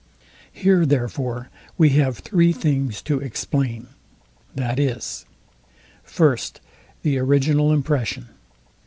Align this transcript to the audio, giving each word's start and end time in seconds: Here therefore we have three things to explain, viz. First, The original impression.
Here 0.51 0.83
therefore 0.83 1.51
we 1.77 1.89
have 1.89 2.17
three 2.17 2.53
things 2.53 3.03
to 3.03 3.19
explain, 3.19 3.85
viz. 4.55 5.25
First, 6.03 6.59
The 7.03 7.19
original 7.19 7.71
impression. 7.71 8.29